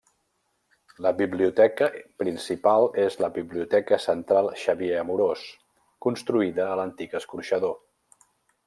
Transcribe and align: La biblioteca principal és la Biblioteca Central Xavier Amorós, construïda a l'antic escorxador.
La 1.05 1.09
biblioteca 1.17 1.89
principal 2.23 2.87
és 3.03 3.19
la 3.25 3.31
Biblioteca 3.37 4.01
Central 4.07 4.51
Xavier 4.63 4.99
Amorós, 5.05 5.45
construïda 6.09 6.69
a 6.73 6.83
l'antic 6.83 7.17
escorxador. 7.23 7.81